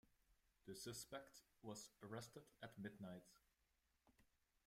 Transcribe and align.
The 0.65 0.73
suspect 0.73 1.43
was 1.61 1.91
arrested 2.01 2.41
at 2.63 2.75
midnight 2.79 3.21